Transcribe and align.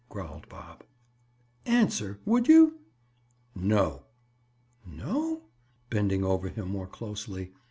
growled 0.09 0.49
Bob. 0.49 0.83
"Answer. 1.67 2.19
Would 2.25 2.47
you?" 2.47 2.79
"No." 3.53 4.05
"No?" 4.83 5.43
Bending 5.91 6.23
over 6.23 6.49
him 6.49 6.69
more 6.71 6.87
closely. 6.87 7.51